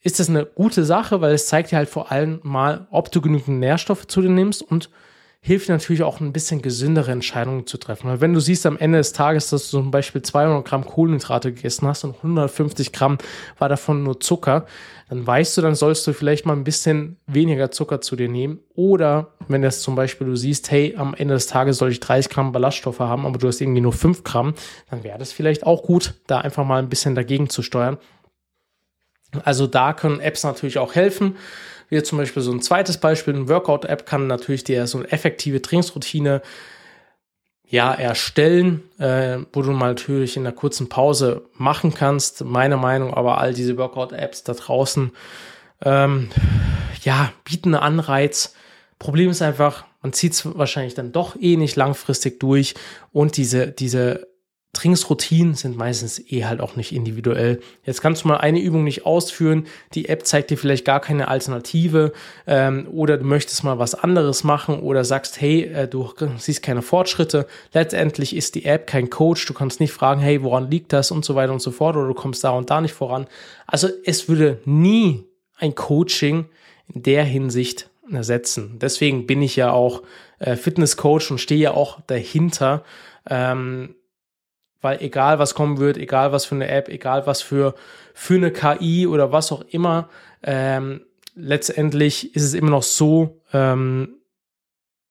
ist 0.00 0.18
das 0.18 0.28
eine 0.28 0.44
gute 0.44 0.84
Sache, 0.84 1.20
weil 1.20 1.34
es 1.34 1.46
zeigt 1.46 1.70
dir 1.70 1.76
halt 1.76 1.88
vor 1.88 2.10
allem 2.10 2.40
mal, 2.42 2.88
ob 2.90 3.12
du 3.12 3.20
genügend 3.20 3.60
Nährstoffe 3.60 4.06
zu 4.06 4.20
dir 4.20 4.30
nimmst 4.30 4.62
und 4.62 4.90
hilft 5.44 5.68
natürlich 5.68 6.04
auch 6.04 6.20
ein 6.20 6.32
bisschen 6.32 6.62
gesündere 6.62 7.10
Entscheidungen 7.10 7.66
zu 7.66 7.76
treffen. 7.76 8.08
Weil 8.08 8.20
wenn 8.20 8.32
du 8.32 8.38
siehst 8.38 8.64
am 8.64 8.78
Ende 8.78 8.98
des 8.98 9.12
Tages, 9.12 9.50
dass 9.50 9.70
du 9.70 9.78
zum 9.78 9.90
Beispiel 9.90 10.22
200 10.22 10.64
Gramm 10.64 10.86
Kohlenhydrate 10.86 11.52
gegessen 11.52 11.88
hast 11.88 12.04
und 12.04 12.14
150 12.14 12.92
Gramm 12.92 13.18
war 13.58 13.68
davon 13.68 14.04
nur 14.04 14.20
Zucker, 14.20 14.66
dann 15.08 15.26
weißt 15.26 15.56
du, 15.56 15.62
dann 15.62 15.74
sollst 15.74 16.06
du 16.06 16.12
vielleicht 16.12 16.46
mal 16.46 16.54
ein 16.54 16.62
bisschen 16.62 17.16
weniger 17.26 17.72
Zucker 17.72 18.00
zu 18.00 18.14
dir 18.14 18.28
nehmen. 18.28 18.60
Oder 18.74 19.32
wenn 19.48 19.62
das 19.62 19.82
zum 19.82 19.96
Beispiel 19.96 20.28
du 20.28 20.36
siehst, 20.36 20.70
hey, 20.70 20.94
am 20.96 21.12
Ende 21.12 21.34
des 21.34 21.48
Tages 21.48 21.76
soll 21.76 21.90
ich 21.90 21.98
30 21.98 22.30
Gramm 22.30 22.52
Ballaststoffe 22.52 23.00
haben, 23.00 23.26
aber 23.26 23.36
du 23.38 23.48
hast 23.48 23.60
irgendwie 23.60 23.80
nur 23.80 23.92
5 23.92 24.22
Gramm, 24.22 24.54
dann 24.90 25.02
wäre 25.02 25.18
das 25.18 25.32
vielleicht 25.32 25.66
auch 25.66 25.82
gut, 25.82 26.14
da 26.28 26.38
einfach 26.38 26.64
mal 26.64 26.78
ein 26.78 26.88
bisschen 26.88 27.16
dagegen 27.16 27.48
zu 27.48 27.62
steuern. 27.62 27.98
Also 29.44 29.66
da 29.66 29.92
können 29.92 30.20
Apps 30.20 30.44
natürlich 30.44 30.78
auch 30.78 30.94
helfen. 30.94 31.36
Wie 31.88 32.02
zum 32.02 32.18
Beispiel 32.18 32.42
so 32.42 32.52
ein 32.52 32.62
zweites 32.62 32.98
Beispiel, 32.98 33.34
eine 33.34 33.48
Workout-App 33.48 34.06
kann 34.06 34.26
natürlich 34.26 34.64
dir 34.64 34.86
so 34.86 34.98
eine 34.98 35.12
effektive 35.12 35.60
Trainingsroutine 35.60 36.42
ja, 37.66 37.92
erstellen, 37.92 38.82
äh, 38.98 39.38
wo 39.52 39.62
du 39.62 39.72
mal 39.72 39.88
natürlich 39.88 40.36
in 40.36 40.46
einer 40.46 40.54
kurzen 40.54 40.88
Pause 40.88 41.42
machen 41.54 41.94
kannst. 41.94 42.44
Meine 42.44 42.76
Meinung, 42.76 43.14
aber 43.14 43.38
all 43.38 43.54
diese 43.54 43.78
Workout-Apps 43.78 44.44
da 44.44 44.52
draußen, 44.52 45.10
ähm, 45.82 46.30
ja, 47.02 47.32
bieten 47.44 47.74
einen 47.74 47.82
Anreiz. 47.82 48.54
Problem 48.98 49.30
ist 49.30 49.42
einfach, 49.42 49.84
man 50.02 50.12
zieht 50.12 50.32
es 50.32 50.46
wahrscheinlich 50.58 50.94
dann 50.94 51.12
doch 51.12 51.36
eh 51.40 51.56
nicht 51.56 51.76
langfristig 51.76 52.40
durch 52.40 52.74
und 53.12 53.36
diese, 53.36 53.68
diese 53.68 54.28
Trainingsroutinen 54.74 55.54
sind 55.54 55.76
meistens 55.76 56.18
eh 56.18 56.46
halt 56.46 56.62
auch 56.62 56.76
nicht 56.76 56.92
individuell. 56.92 57.60
Jetzt 57.84 58.00
kannst 58.00 58.24
du 58.24 58.28
mal 58.28 58.38
eine 58.38 58.58
Übung 58.58 58.84
nicht 58.84 59.04
ausführen, 59.04 59.66
die 59.92 60.08
App 60.08 60.24
zeigt 60.24 60.50
dir 60.50 60.56
vielleicht 60.56 60.86
gar 60.86 61.00
keine 61.00 61.28
Alternative 61.28 62.12
ähm, 62.46 62.88
oder 62.90 63.18
du 63.18 63.24
möchtest 63.24 63.64
mal 63.64 63.78
was 63.78 63.94
anderes 63.94 64.44
machen 64.44 64.80
oder 64.80 65.04
sagst, 65.04 65.38
hey, 65.42 65.64
äh, 65.64 65.88
du 65.88 66.10
siehst 66.38 66.62
keine 66.62 66.80
Fortschritte. 66.80 67.46
Letztendlich 67.74 68.34
ist 68.34 68.54
die 68.54 68.64
App 68.64 68.86
kein 68.86 69.10
Coach, 69.10 69.44
du 69.44 69.52
kannst 69.52 69.78
nicht 69.78 69.92
fragen, 69.92 70.22
hey, 70.22 70.42
woran 70.42 70.70
liegt 70.70 70.94
das 70.94 71.10
und 71.10 71.22
so 71.22 71.34
weiter 71.34 71.52
und 71.52 71.60
so 71.60 71.70
fort 71.70 71.96
oder 71.96 72.08
du 72.08 72.14
kommst 72.14 72.42
da 72.42 72.50
und 72.50 72.70
da 72.70 72.80
nicht 72.80 72.94
voran. 72.94 73.26
Also 73.66 73.88
es 74.06 74.30
würde 74.30 74.62
nie 74.64 75.26
ein 75.58 75.74
Coaching 75.74 76.46
in 76.94 77.02
der 77.02 77.24
Hinsicht 77.24 77.90
ersetzen. 78.10 78.78
Deswegen 78.80 79.26
bin 79.26 79.42
ich 79.42 79.54
ja 79.54 79.70
auch 79.70 80.02
äh, 80.38 80.56
Fitnesscoach 80.56 81.30
und 81.30 81.38
stehe 81.38 81.60
ja 81.60 81.74
auch 81.74 82.00
dahinter. 82.06 82.84
Ähm, 83.28 83.94
weil 84.82 85.00
egal 85.00 85.38
was 85.38 85.54
kommen 85.54 85.78
wird, 85.78 85.96
egal 85.96 86.32
was 86.32 86.44
für 86.44 86.56
eine 86.56 86.68
App, 86.68 86.88
egal 86.88 87.26
was 87.26 87.40
für, 87.40 87.74
für 88.12 88.34
eine 88.34 88.50
KI 88.50 89.06
oder 89.06 89.32
was 89.32 89.52
auch 89.52 89.62
immer, 89.70 90.10
ähm, 90.42 91.02
letztendlich 91.34 92.34
ist 92.36 92.42
es 92.42 92.54
immer 92.54 92.70
noch 92.70 92.82
so, 92.82 93.40
ähm, 93.52 94.16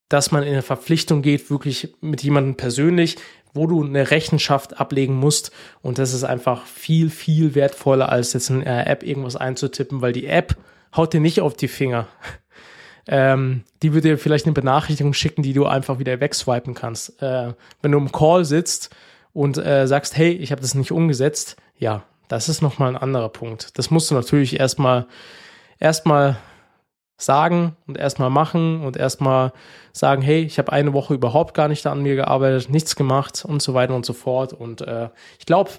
dass 0.09 0.31
man 0.31 0.43
in 0.43 0.49
eine 0.49 0.61
Verpflichtung 0.61 1.21
geht, 1.21 1.49
wirklich 1.49 1.95
mit 2.01 2.21
jemandem 2.21 2.55
persönlich, 2.55 3.15
wo 3.53 3.65
du 3.65 3.83
eine 3.83 4.11
Rechenschaft 4.11 4.79
ablegen 4.79 5.15
musst. 5.15 5.51
Und 5.81 5.97
das 5.97 6.13
ist 6.13 6.25
einfach 6.25 6.65
viel, 6.65 7.09
viel 7.09 7.55
wertvoller, 7.55 8.09
als 8.09 8.33
jetzt 8.33 8.49
in 8.49 8.63
einer 8.63 8.87
App 8.87 9.03
irgendwas 9.03 9.37
einzutippen, 9.37 10.01
weil 10.01 10.13
die 10.13 10.27
App 10.27 10.57
haut 10.95 11.13
dir 11.13 11.21
nicht 11.21 11.39
auf 11.39 11.55
die 11.55 11.69
Finger. 11.69 12.07
ähm, 13.07 13.63
die 13.81 13.93
würde 13.93 14.09
dir 14.09 14.17
vielleicht 14.17 14.45
eine 14.45 14.53
Benachrichtigung 14.53 15.13
schicken, 15.13 15.43
die 15.43 15.53
du 15.53 15.65
einfach 15.65 15.99
wieder 15.99 16.19
wegswipen 16.19 16.73
kannst. 16.73 17.21
Äh, 17.21 17.53
wenn 17.81 17.91
du 17.91 17.97
im 17.97 18.11
Call 18.11 18.43
sitzt, 18.43 18.93
und 19.33 19.57
äh, 19.57 19.87
sagst, 19.87 20.17
hey, 20.17 20.31
ich 20.31 20.51
habe 20.51 20.61
das 20.61 20.75
nicht 20.75 20.91
umgesetzt, 20.91 21.57
ja, 21.77 22.03
das 22.27 22.49
ist 22.49 22.61
nochmal 22.61 22.89
ein 22.89 23.01
anderer 23.01 23.29
Punkt. 23.29 23.77
Das 23.77 23.91
musst 23.91 24.09
du 24.09 24.15
natürlich 24.15 24.59
erstmal 24.59 25.05
erstmal 25.79 26.37
sagen 27.17 27.75
und 27.87 27.97
erstmal 27.97 28.29
machen 28.29 28.83
und 28.83 28.97
erstmal 28.97 29.51
sagen, 29.93 30.21
hey, 30.21 30.41
ich 30.41 30.57
habe 30.57 30.71
eine 30.71 30.93
Woche 30.93 31.13
überhaupt 31.13 31.53
gar 31.53 31.67
nicht 31.67 31.85
an 31.85 32.01
mir 32.01 32.15
gearbeitet, 32.15 32.69
nichts 32.69 32.95
gemacht 32.95 33.45
und 33.45 33.61
so 33.61 33.73
weiter 33.73 33.95
und 33.95 34.05
so 34.05 34.13
fort. 34.13 34.53
Und 34.53 34.81
äh, 34.81 35.09
ich 35.39 35.45
glaube, 35.45 35.71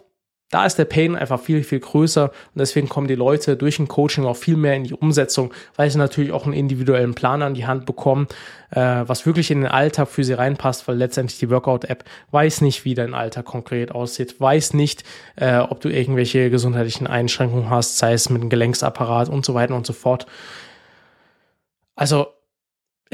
da 0.52 0.66
ist 0.66 0.78
der 0.78 0.84
Pain 0.84 1.16
einfach 1.16 1.40
viel, 1.40 1.64
viel 1.64 1.80
größer 1.80 2.24
und 2.24 2.58
deswegen 2.58 2.88
kommen 2.88 3.08
die 3.08 3.14
Leute 3.14 3.56
durch 3.56 3.78
ein 3.78 3.88
Coaching 3.88 4.26
auch 4.26 4.36
viel 4.36 4.56
mehr 4.56 4.74
in 4.74 4.84
die 4.84 4.92
Umsetzung, 4.92 5.52
weil 5.76 5.90
sie 5.90 5.96
natürlich 5.96 6.30
auch 6.30 6.44
einen 6.44 6.52
individuellen 6.52 7.14
Plan 7.14 7.40
an 7.40 7.54
die 7.54 7.66
Hand 7.66 7.86
bekommen, 7.86 8.28
äh, 8.70 9.02
was 9.06 9.24
wirklich 9.24 9.50
in 9.50 9.62
den 9.62 9.70
Alltag 9.70 10.08
für 10.08 10.24
sie 10.24 10.34
reinpasst, 10.34 10.86
weil 10.86 10.98
letztendlich 10.98 11.38
die 11.38 11.48
Workout-App 11.48 12.04
weiß 12.32 12.60
nicht, 12.60 12.84
wie 12.84 12.92
dein 12.94 13.14
Alltag 13.14 13.46
konkret 13.46 13.92
aussieht, 13.92 14.38
weiß 14.42 14.74
nicht, 14.74 15.04
äh, 15.36 15.56
ob 15.56 15.80
du 15.80 15.88
irgendwelche 15.88 16.50
gesundheitlichen 16.50 17.06
Einschränkungen 17.06 17.70
hast, 17.70 17.96
sei 17.96 18.12
es 18.12 18.28
mit 18.28 18.42
dem 18.42 18.50
Gelenksapparat 18.50 19.30
und 19.30 19.46
so 19.46 19.54
weiter 19.54 19.74
und 19.74 19.86
so 19.86 19.94
fort. 19.94 20.26
Also 21.96 22.26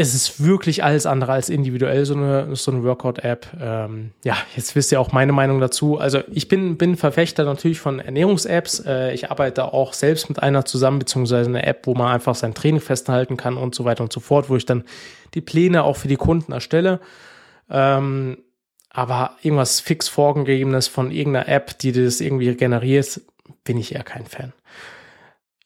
es 0.00 0.14
ist 0.14 0.44
wirklich 0.44 0.84
alles 0.84 1.06
andere 1.06 1.32
als 1.32 1.48
individuell, 1.48 2.06
so 2.06 2.14
eine, 2.14 2.54
so 2.54 2.70
eine 2.70 2.84
Workout-App. 2.84 3.48
Ähm, 3.60 4.12
ja, 4.22 4.36
jetzt 4.54 4.76
wisst 4.76 4.92
ihr 4.92 5.00
auch 5.00 5.10
meine 5.10 5.32
Meinung 5.32 5.58
dazu. 5.58 5.98
Also 5.98 6.20
ich 6.30 6.46
bin, 6.46 6.78
bin 6.78 6.96
Verfechter 6.96 7.42
natürlich 7.42 7.80
von 7.80 7.98
Ernährungs-Apps. 7.98 8.84
Äh, 8.86 9.12
ich 9.12 9.28
arbeite 9.32 9.72
auch 9.74 9.92
selbst 9.94 10.28
mit 10.28 10.40
einer 10.40 10.64
zusammen, 10.64 11.00
beziehungsweise 11.00 11.50
eine 11.50 11.66
App, 11.66 11.88
wo 11.88 11.94
man 11.94 12.12
einfach 12.12 12.36
sein 12.36 12.54
Training 12.54 12.80
festhalten 12.80 13.36
kann 13.36 13.56
und 13.56 13.74
so 13.74 13.84
weiter 13.84 14.04
und 14.04 14.12
so 14.12 14.20
fort, 14.20 14.48
wo 14.48 14.54
ich 14.54 14.64
dann 14.64 14.84
die 15.34 15.40
Pläne 15.40 15.82
auch 15.82 15.96
für 15.96 16.06
die 16.06 16.14
Kunden 16.14 16.52
erstelle. 16.52 17.00
Ähm, 17.68 18.38
aber 18.90 19.32
irgendwas 19.42 19.80
fix 19.80 20.06
vorgegebenes 20.06 20.86
von 20.86 21.10
irgendeiner 21.10 21.48
App, 21.48 21.76
die 21.76 21.90
das 21.90 22.20
irgendwie 22.20 22.54
generiert, 22.54 23.20
bin 23.64 23.76
ich 23.76 23.96
eher 23.96 24.04
kein 24.04 24.26
Fan. 24.26 24.52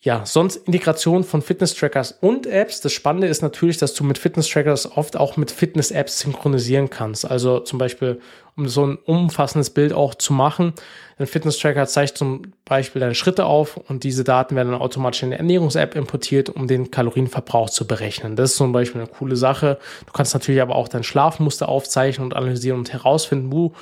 Ja, 0.05 0.27
sonst 0.27 0.57
Integration 0.57 1.23
von 1.23 1.43
Fitness-Trackers 1.43 2.19
und 2.21 2.49
Apps. 2.49 2.81
Das 2.81 2.93
Spannende 2.93 3.29
ist 3.29 3.41
natürlich, 3.41 3.77
dass 3.77 3.95
du 3.95 4.03
mit 4.03 4.19
Fitness-Trackers 4.19 4.97
oft 4.97 5.17
auch 5.17 5.37
mit 5.37 5.53
Fitness-Apps 5.53 6.19
synchronisieren 6.19 6.91
kannst. 6.91 7.25
Also 7.25 7.61
zum 7.61 7.79
Beispiel, 7.79 8.21
um 8.57 8.67
so 8.67 8.85
ein 8.85 8.97
umfassendes 8.97 9.71
Bild 9.71 9.93
auch 9.93 10.17
zu 10.17 10.33
machen. 10.33 10.73
Ein 11.19 11.29
Fitness-Tracker 11.29 11.87
zeigt 11.87 12.19
zum 12.19 12.53
Beispiel 12.65 12.99
deine 12.99 13.15
Schritte 13.15 13.45
auf 13.45 13.77
und 13.77 14.03
diese 14.03 14.25
Daten 14.25 14.57
werden 14.57 14.73
dann 14.73 14.81
automatisch 14.81 15.23
in 15.23 15.31
die 15.31 15.37
Ernährungs-App 15.37 15.95
importiert, 15.95 16.51
um 16.51 16.67
den 16.67 16.91
Kalorienverbrauch 16.91 17.71
zu 17.71 17.87
berechnen. 17.87 18.35
Das 18.35 18.51
ist 18.51 18.57
zum 18.57 18.73
Beispiel 18.73 19.03
eine 19.03 19.09
coole 19.11 19.37
Sache. 19.37 19.79
Du 20.07 20.13
kannst 20.13 20.35
natürlich 20.35 20.63
aber 20.63 20.75
auch 20.75 20.89
dein 20.89 21.05
Schlafmuster 21.05 21.69
aufzeichnen 21.69 22.25
und 22.25 22.35
analysieren 22.35 22.81
und 22.81 22.93
herausfinden, 22.93 23.53
wo 23.53 23.73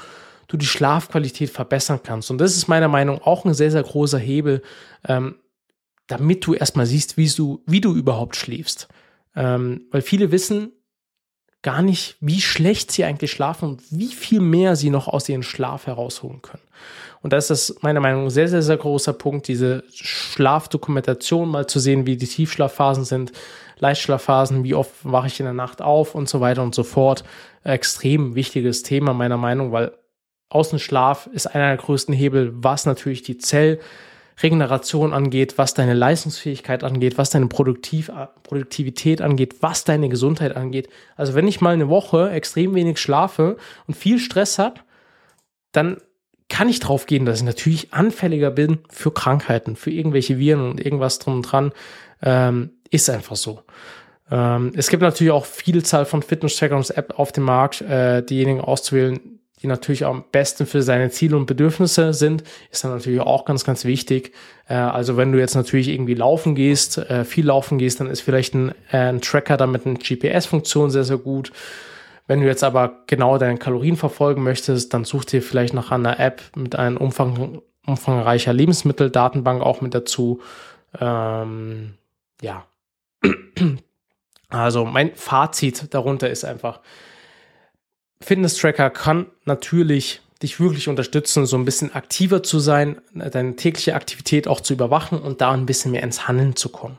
du 0.49 0.59
die 0.59 0.67
Schlafqualität 0.67 1.49
verbessern 1.49 2.01
kannst. 2.03 2.31
Und 2.31 2.37
das 2.43 2.59
ist 2.59 2.69
meiner 2.69 2.89
Meinung 2.89 3.17
nach 3.17 3.27
auch 3.27 3.47
ein 3.47 3.55
sehr, 3.55 3.71
sehr 3.71 3.85
großer 3.85 4.19
Hebel, 4.19 4.61
ähm, 5.09 5.37
damit 6.11 6.45
du 6.45 6.55
erstmal 6.55 6.87
siehst, 6.87 7.17
wie 7.17 7.29
du, 7.29 7.63
wie 7.67 7.81
du 7.81 7.95
überhaupt 7.95 8.35
schläfst. 8.35 8.89
Ähm, 9.37 9.83
weil 9.93 10.03
viele 10.03 10.33
wissen 10.33 10.73
gar 11.63 11.83
nicht, 11.83 12.17
wie 12.21 12.41
schlecht 12.41 12.91
sie 12.91 13.05
eigentlich 13.05 13.31
schlafen 13.31 13.69
und 13.69 13.83
wie 13.91 14.09
viel 14.09 14.41
mehr 14.41 14.77
sie 14.77 14.91
noch 14.91 15.09
aus 15.09 15.29
ihrem 15.29 15.43
Schlaf 15.43 15.87
herausholen 15.87 16.43
können. 16.43 16.63
Und 17.23 17.33
das 17.33 17.51
ist 17.51 17.83
meiner 17.83 18.01
Meinung 18.01 18.23
nach 18.23 18.29
ein 18.29 18.35
sehr, 18.35 18.49
sehr, 18.49 18.63
sehr 18.63 18.79
großer 18.79 19.13
Punkt, 19.13 19.47
diese 19.47 19.85
Schlafdokumentation 19.93 21.49
mal 21.49 21.67
zu 21.67 21.79
sehen, 21.79 22.07
wie 22.07 22.17
die 22.17 22.27
Tiefschlafphasen 22.27 23.05
sind, 23.05 23.33
Leichtschlafphasen, 23.79 24.65
wie 24.65 24.75
oft 24.75 24.93
wache 25.05 25.29
ich 25.29 25.39
in 25.39 25.45
der 25.45 25.53
Nacht 25.53 25.83
auf 25.83 26.15
und 26.15 26.29
so 26.29 26.41
weiter 26.41 26.63
und 26.63 26.75
so 26.75 26.83
fort. 26.83 27.25
Extrem 27.63 28.35
wichtiges 28.35 28.83
Thema 28.83 29.13
meiner 29.13 29.37
Meinung, 29.37 29.71
weil 29.71 29.93
Außenschlaf 30.49 31.29
ist 31.33 31.47
einer 31.47 31.69
der 31.69 31.77
größten 31.77 32.15
Hebel, 32.15 32.53
was 32.55 32.87
natürlich 32.87 33.23
die 33.23 33.39
Zell- 33.39 33.79
Regeneration 34.43 35.13
angeht, 35.13 35.59
was 35.59 35.75
deine 35.75 35.95
Leistungsfähigkeit 35.95 36.85
angeht, 36.85 37.19
was 37.19 37.31
deine 37.31 37.47
Produktiv 37.47 38.11
Produktivität 38.43 39.21
angeht, 39.21 39.57
was 39.61 39.85
deine 39.85 40.09
Gesundheit 40.09 40.57
angeht. 40.57 40.89
Also 41.17 41.35
wenn 41.35 41.49
ich 41.49 41.61
mal 41.61 41.75
eine 41.75 41.89
Woche 41.89 42.31
extrem 42.31 42.75
wenig 42.75 42.99
schlafe 42.99 43.57
und 43.87 43.95
viel 43.95 44.19
Stress 44.19 44.59
habe, 44.59 44.81
dann 45.73 45.99
kann 46.49 46.69
ich 46.69 46.81
drauf 46.81 47.07
gehen, 47.07 47.25
dass 47.25 47.39
ich 47.39 47.45
natürlich 47.45 47.95
anfälliger 47.95 48.51
bin 48.51 48.81
für 48.89 49.13
Krankheiten, 49.13 49.77
für 49.77 49.91
irgendwelche 49.91 50.39
Viren 50.39 50.69
und 50.69 50.85
irgendwas 50.85 51.19
drum 51.21 51.37
und 51.37 51.43
dran. 51.43 51.73
Ähm, 52.23 52.73
ist 52.91 53.09
einfach 53.09 53.37
so. 53.37 53.63
Ähm, 54.31 54.73
es 54.75 54.89
gibt 54.89 55.03
natürlich 55.03 55.33
auch 55.33 55.47
viele 55.47 55.83
Zahl 55.83 56.05
von 56.05 56.23
Fitness-Trackers-App 56.23 57.19
auf 57.19 57.33
dem 57.33 57.45
Markt, 57.45 57.81
äh, 57.83 58.23
diejenigen 58.23 58.61
auszuwählen, 58.61 59.40
die 59.63 59.67
natürlich 59.67 60.07
am 60.07 60.25
besten 60.33 60.67
für 60.67 60.83
seine 60.83 61.11
Ziele 61.11 61.37
und 61.37 61.47
Bedürfnisse 61.47 62.15
sind, 62.15 62.45
ist 62.71 62.83
dann 62.83 62.93
natürlich 62.93 63.21
auch 63.21 63.45
ganz, 63.45 63.65
ganz 63.65 63.85
wichtig. 63.85 64.33
Äh, 64.69 64.75
also 64.75 65.17
wenn 65.17 65.33
du 65.33 65.39
jetzt 65.39 65.55
natürlich 65.55 65.89
irgendwie 65.89 66.15
laufen 66.15 66.55
gehst, 66.55 66.99
äh, 66.99 67.25
viel 67.25 67.47
laufen 67.47 67.79
gehst, 67.79 68.01
dann 68.01 68.09
ist 68.09 68.21
vielleicht 68.21 68.55
ein, 68.55 68.71
äh, 68.91 68.97
ein 68.97 69.21
Tracker 69.21 69.57
da 69.57 69.67
mit 69.67 69.87
einer 69.87 69.99
GPS-Funktion 69.99 70.91
sehr, 70.91 71.05
sehr 71.05 71.19
gut. 71.19 71.53
Wenn 72.27 72.41
du 72.41 72.47
jetzt 72.47 72.65
aber 72.65 73.03
genau 73.07 73.39
deine 73.39 73.59
Kalorien 73.59 73.97
verfolgen 73.97 74.43
möchtest, 74.43 74.95
dann 74.95 75.05
such 75.05 75.25
dir 75.25 75.43
vielleicht 75.43 75.75
nach 75.75 75.91
einer 75.91 76.19
App 76.21 76.43
mit 76.55 76.77
einer 76.77 77.01
Umfang, 77.01 77.61
umfangreicher 77.87 78.53
Lebensmitteldatenbank 78.53 79.63
auch 79.63 79.81
mit 79.81 79.95
dazu. 79.95 80.41
Ähm, 80.99 81.95
ja. 82.41 82.65
Also 84.53 84.85
mein 84.85 85.15
Fazit 85.15 85.95
darunter 85.95 86.29
ist 86.29 86.45
einfach, 86.45 86.81
Fitness-Tracker 88.23 88.91
kann 88.91 89.27
natürlich 89.45 90.21
dich 90.43 90.59
wirklich 90.59 90.89
unterstützen, 90.89 91.45
so 91.45 91.57
ein 91.57 91.65
bisschen 91.65 91.95
aktiver 91.95 92.43
zu 92.43 92.61
sein, 92.61 93.01
deine 93.15 93.57
tägliche 93.57 93.95
Aktivität 93.95 94.49
auch 94.49 94.61
zu 94.61 94.73
überwachen 94.73 95.19
und 95.21 95.41
da 95.41 95.53
ein 95.53 95.67
bisschen 95.67 95.93
mehr 95.93 96.03
ins 96.03 96.29
Handeln 96.29 96.57
zu 96.57 96.71
kommen. 96.71 96.99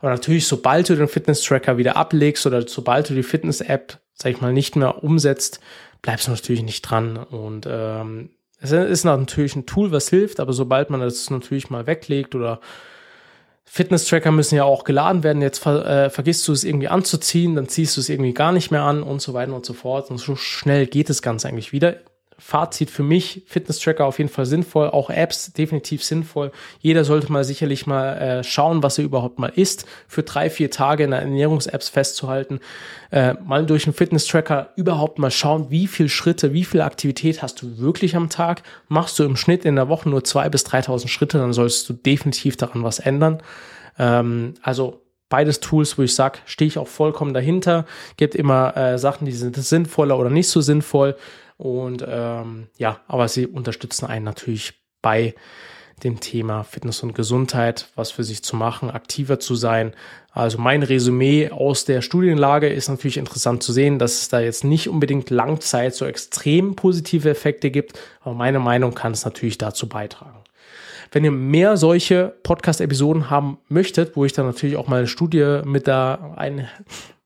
Aber 0.00 0.10
natürlich, 0.10 0.46
sobald 0.46 0.88
du 0.88 0.94
den 0.94 1.08
Fitness-Tracker 1.08 1.76
wieder 1.76 1.96
ablegst 1.96 2.46
oder 2.46 2.66
sobald 2.66 3.10
du 3.10 3.14
die 3.14 3.24
Fitness-App, 3.24 3.98
sag 4.14 4.32
ich 4.32 4.40
mal, 4.40 4.52
nicht 4.52 4.76
mehr 4.76 5.02
umsetzt, 5.02 5.60
bleibst 6.02 6.28
du 6.28 6.30
natürlich 6.30 6.62
nicht 6.62 6.82
dran. 6.82 7.16
Und 7.16 7.66
ähm, 7.68 8.30
es 8.60 8.70
ist 8.70 9.04
natürlich 9.04 9.56
ein 9.56 9.66
Tool, 9.66 9.90
was 9.90 10.08
hilft, 10.08 10.38
aber 10.38 10.52
sobald 10.52 10.90
man 10.90 11.00
das 11.00 11.30
natürlich 11.30 11.70
mal 11.70 11.86
weglegt 11.86 12.36
oder 12.36 12.60
Fitness-Tracker 13.70 14.32
müssen 14.32 14.56
ja 14.56 14.64
auch 14.64 14.84
geladen 14.84 15.22
werden. 15.22 15.42
Jetzt 15.42 15.58
ver 15.58 15.86
äh, 15.86 16.10
vergisst 16.10 16.46
du 16.48 16.52
es 16.52 16.64
irgendwie 16.64 16.88
anzuziehen, 16.88 17.54
dann 17.54 17.68
ziehst 17.68 17.96
du 17.96 18.00
es 18.00 18.08
irgendwie 18.08 18.34
gar 18.34 18.52
nicht 18.52 18.70
mehr 18.70 18.82
an 18.82 19.02
und 19.02 19.20
so 19.20 19.34
weiter 19.34 19.54
und 19.54 19.64
so 19.64 19.74
fort. 19.74 20.10
Und 20.10 20.18
so 20.18 20.36
schnell 20.36 20.86
geht 20.86 21.08
das 21.08 21.22
Ganze 21.22 21.48
eigentlich 21.48 21.72
wieder. 21.72 21.96
Fazit 22.38 22.90
für 22.90 23.02
mich, 23.02 23.42
Fitness-Tracker 23.46 24.06
auf 24.06 24.18
jeden 24.18 24.30
Fall 24.30 24.46
sinnvoll, 24.46 24.90
auch 24.90 25.10
Apps 25.10 25.52
definitiv 25.52 26.04
sinnvoll. 26.04 26.52
Jeder 26.80 27.04
sollte 27.04 27.32
mal 27.32 27.42
sicherlich 27.42 27.86
mal 27.86 28.16
äh, 28.16 28.44
schauen, 28.44 28.82
was 28.82 28.98
er 28.98 29.04
überhaupt 29.04 29.40
mal 29.40 29.52
isst, 29.54 29.86
für 30.06 30.22
drei, 30.22 30.48
vier 30.48 30.70
Tage 30.70 31.04
in 31.04 31.12
Ernährungs-Apps 31.12 31.88
festzuhalten. 31.88 32.60
Äh, 33.10 33.34
mal 33.44 33.66
durch 33.66 33.86
einen 33.86 33.94
Fitness-Tracker 33.94 34.70
überhaupt 34.76 35.18
mal 35.18 35.32
schauen, 35.32 35.70
wie 35.70 35.88
viel 35.88 36.08
Schritte, 36.08 36.52
wie 36.52 36.64
viel 36.64 36.80
Aktivität 36.80 37.42
hast 37.42 37.60
du 37.60 37.78
wirklich 37.78 38.14
am 38.14 38.30
Tag. 38.30 38.62
Machst 38.88 39.18
du 39.18 39.24
im 39.24 39.36
Schnitt 39.36 39.64
in 39.64 39.74
der 39.74 39.88
Woche 39.88 40.08
nur 40.08 40.22
zwei 40.22 40.48
bis 40.48 40.64
3.000 40.64 41.08
Schritte, 41.08 41.38
dann 41.38 41.52
solltest 41.52 41.88
du 41.88 41.92
definitiv 41.92 42.56
daran 42.56 42.84
was 42.84 43.00
ändern. 43.00 43.42
Ähm, 43.98 44.54
also 44.62 45.02
beides 45.28 45.60
Tools, 45.60 45.98
wo 45.98 46.02
ich 46.02 46.14
sage, 46.14 46.38
stehe 46.46 46.68
ich 46.68 46.78
auch 46.78 46.88
vollkommen 46.88 47.34
dahinter. 47.34 47.86
Gibt 48.16 48.34
immer 48.34 48.76
äh, 48.76 48.98
Sachen, 48.98 49.26
die 49.26 49.32
sind 49.32 49.56
sinnvoller 49.56 50.18
oder 50.18 50.30
nicht 50.30 50.48
so 50.48 50.60
sinnvoll. 50.60 51.16
Und 51.56 52.04
ähm, 52.06 52.68
ja, 52.76 53.00
aber 53.08 53.28
sie 53.28 53.46
unterstützen 53.46 54.06
einen 54.06 54.24
natürlich 54.24 54.74
bei 55.02 55.34
dem 56.04 56.20
Thema 56.20 56.62
Fitness 56.62 57.02
und 57.02 57.14
Gesundheit, 57.14 57.88
was 57.96 58.10
für 58.10 58.24
sich 58.24 58.42
zu 58.42 58.56
machen, 58.56 58.90
aktiver 58.90 59.40
zu 59.40 59.54
sein. 59.56 59.94
Also 60.30 60.58
mein 60.58 60.82
Resümee 60.82 61.50
aus 61.50 61.84
der 61.84 62.02
Studienlage 62.02 62.68
ist 62.68 62.88
natürlich 62.88 63.16
interessant 63.16 63.62
zu 63.62 63.72
sehen, 63.72 63.98
dass 63.98 64.20
es 64.20 64.28
da 64.28 64.40
jetzt 64.40 64.62
nicht 64.62 64.88
unbedingt 64.88 65.30
Langzeit 65.30 65.94
so 65.94 66.04
extrem 66.04 66.76
positive 66.76 67.28
Effekte 67.28 67.70
gibt, 67.70 67.98
aber 68.20 68.34
meine 68.34 68.60
Meinung 68.60 68.94
kann 68.94 69.12
es 69.12 69.24
natürlich 69.24 69.58
dazu 69.58 69.88
beitragen. 69.88 70.37
Wenn 71.10 71.24
ihr 71.24 71.30
mehr 71.30 71.76
solche 71.76 72.34
Podcast-Episoden 72.42 73.30
haben 73.30 73.58
möchtet, 73.68 74.16
wo 74.16 74.24
ich 74.24 74.32
dann 74.32 74.46
natürlich 74.46 74.76
auch 74.76 74.88
mal 74.88 74.98
eine 74.98 75.06
Studie 75.06 75.60
mit 75.64 75.88
da 75.88 76.34
ein, 76.36 76.68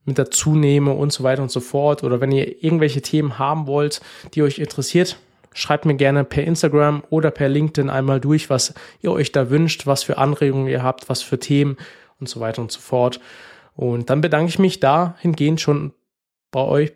mit 0.04 0.18
dazu 0.18 0.54
nehme 0.54 0.92
und 0.92 1.12
so 1.12 1.24
weiter 1.24 1.42
und 1.42 1.50
so 1.50 1.60
fort. 1.60 2.02
Oder 2.02 2.20
wenn 2.20 2.32
ihr 2.32 2.62
irgendwelche 2.62 3.02
Themen 3.02 3.38
haben 3.38 3.66
wollt, 3.66 4.00
die 4.34 4.42
euch 4.42 4.58
interessiert, 4.58 5.16
schreibt 5.54 5.84
mir 5.84 5.94
gerne 5.94 6.24
per 6.24 6.44
Instagram 6.44 7.02
oder 7.10 7.30
per 7.30 7.48
LinkedIn 7.48 7.90
einmal 7.90 8.20
durch, 8.20 8.50
was 8.50 8.74
ihr 9.00 9.12
euch 9.12 9.32
da 9.32 9.50
wünscht, 9.50 9.86
was 9.86 10.02
für 10.02 10.18
Anregungen 10.18 10.68
ihr 10.68 10.82
habt, 10.82 11.08
was 11.08 11.22
für 11.22 11.38
Themen 11.38 11.76
und 12.20 12.28
so 12.28 12.40
weiter 12.40 12.62
und 12.62 12.72
so 12.72 12.80
fort. 12.80 13.20
Und 13.74 14.10
dann 14.10 14.20
bedanke 14.20 14.48
ich 14.48 14.58
mich 14.58 14.80
dahingehend 14.80 15.60
schon 15.60 15.92
bei 16.50 16.60
euch 16.60 16.92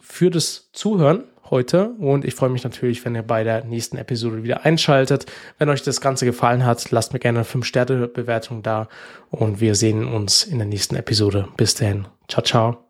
für 0.00 0.30
das 0.30 0.70
Zuhören 0.72 1.24
heute 1.50 1.90
und 1.98 2.24
ich 2.24 2.34
freue 2.34 2.50
mich 2.50 2.64
natürlich, 2.64 3.04
wenn 3.04 3.14
ihr 3.14 3.22
bei 3.22 3.44
der 3.44 3.64
nächsten 3.64 3.96
Episode 3.96 4.42
wieder 4.42 4.64
einschaltet. 4.64 5.26
Wenn 5.58 5.68
euch 5.68 5.82
das 5.82 6.00
Ganze 6.00 6.24
gefallen 6.24 6.64
hat, 6.64 6.90
lasst 6.90 7.12
mir 7.12 7.18
gerne 7.18 7.40
eine 7.40 7.46
5-Sterne-Bewertung 7.46 8.62
da 8.62 8.88
und 9.30 9.60
wir 9.60 9.74
sehen 9.74 10.04
uns 10.06 10.44
in 10.44 10.58
der 10.58 10.66
nächsten 10.66 10.96
Episode. 10.96 11.48
Bis 11.56 11.74
dahin. 11.74 12.06
Ciao, 12.28 12.42
ciao. 12.42 12.85